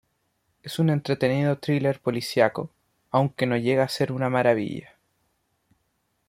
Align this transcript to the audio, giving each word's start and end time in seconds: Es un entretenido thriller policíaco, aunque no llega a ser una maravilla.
Es 0.63 0.79
un 0.79 0.89
entretenido 0.89 1.59
thriller 1.59 1.99
policíaco, 1.99 2.71
aunque 3.11 3.45
no 3.45 3.55
llega 3.55 3.83
a 3.83 3.87
ser 3.87 4.11
una 4.11 4.31
maravilla. 4.31 4.95